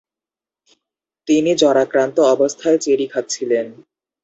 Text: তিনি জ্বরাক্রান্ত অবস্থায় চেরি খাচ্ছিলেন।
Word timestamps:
তিনি 1.27 1.51
জ্বরাক্রান্ত 1.55 2.17
অবস্থায় 2.33 2.77
চেরি 2.77 3.07
খাচ্ছিলেন। 3.07 3.65